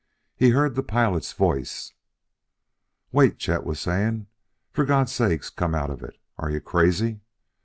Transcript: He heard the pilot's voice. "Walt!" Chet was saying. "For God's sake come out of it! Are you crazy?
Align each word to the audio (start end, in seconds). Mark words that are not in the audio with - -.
He 0.35 0.49
heard 0.49 0.73
the 0.73 0.81
pilot's 0.81 1.31
voice. 1.33 1.93
"Walt!" 3.11 3.37
Chet 3.37 3.63
was 3.63 3.79
saying. 3.79 4.25
"For 4.71 4.83
God's 4.83 5.11
sake 5.11 5.43
come 5.55 5.75
out 5.75 5.91
of 5.91 6.01
it! 6.01 6.17
Are 6.39 6.49
you 6.49 6.59
crazy? 6.59 7.19